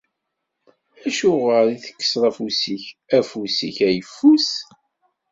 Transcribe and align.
Acuɣer 1.07 1.65
i 1.69 1.77
tekkseḍ 1.83 2.23
afus-ik, 2.29 2.83
afus-ik 3.17 3.77
ayeffus? 3.87 4.49